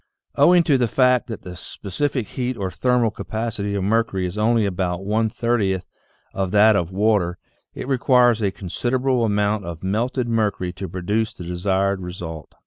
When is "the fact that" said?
0.79-1.43